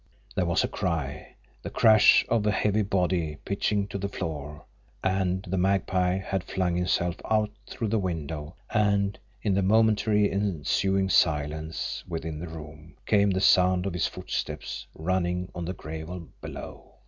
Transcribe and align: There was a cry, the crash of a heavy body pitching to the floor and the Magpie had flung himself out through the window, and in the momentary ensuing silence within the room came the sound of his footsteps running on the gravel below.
There 0.33 0.47
was 0.47 0.63
a 0.63 0.67
cry, 0.67 1.35
the 1.61 1.69
crash 1.69 2.25
of 2.27 2.47
a 2.47 2.51
heavy 2.51 2.81
body 2.81 3.37
pitching 3.45 3.85
to 3.89 3.99
the 3.99 4.09
floor 4.09 4.65
and 5.03 5.43
the 5.43 5.59
Magpie 5.59 6.17
had 6.17 6.43
flung 6.43 6.75
himself 6.75 7.17
out 7.23 7.51
through 7.69 7.89
the 7.89 7.99
window, 7.99 8.55
and 8.71 9.19
in 9.43 9.53
the 9.53 9.61
momentary 9.61 10.31
ensuing 10.31 11.07
silence 11.07 12.03
within 12.07 12.39
the 12.39 12.47
room 12.49 12.95
came 13.05 13.29
the 13.29 13.41
sound 13.41 13.85
of 13.85 13.93
his 13.93 14.07
footsteps 14.07 14.87
running 14.95 15.51
on 15.53 15.65
the 15.65 15.73
gravel 15.73 16.29
below. 16.41 16.95